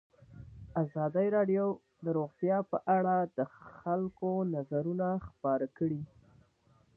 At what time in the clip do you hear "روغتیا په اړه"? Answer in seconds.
2.17-3.15